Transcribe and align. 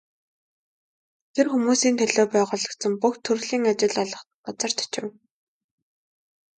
Тэр 1.33 1.45
хүмүүсийн 1.51 1.95
төлөө 1.97 2.25
байгуулагдсан 2.33 2.93
бүх 3.01 3.15
төрлийн 3.25 3.63
ажил 3.71 3.95
олгодог 4.03 4.37
газарт 4.45 4.77
очив. 4.85 5.05